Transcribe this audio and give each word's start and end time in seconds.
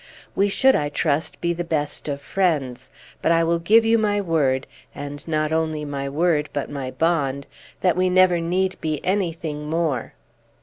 We 0.35 0.49
should, 0.49 0.75
I 0.75 0.89
trust, 0.89 1.39
be 1.41 1.53
the 1.53 1.63
best 1.63 2.07
of 2.07 2.21
friends; 2.23 2.89
but 3.21 3.31
I 3.31 3.43
will 3.43 3.59
give 3.59 3.85
you 3.85 3.99
my 3.99 4.19
word, 4.19 4.65
and 4.95 5.21
not 5.27 5.53
only 5.53 5.85
my 5.85 6.09
word 6.09 6.49
but 6.53 6.71
my 6.71 6.89
bond, 6.89 7.45
that 7.81 7.95
we 7.95 8.09
never 8.09 8.39
need 8.41 8.81
be 8.81 8.99
anything 9.05 9.69
more." 9.69 10.13